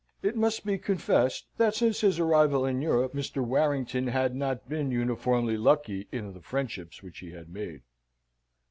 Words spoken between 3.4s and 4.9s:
Warrington had not been